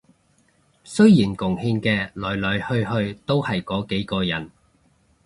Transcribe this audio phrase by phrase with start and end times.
[0.83, 4.49] 雖然貢獻嘅來來去去都係嗰幾個人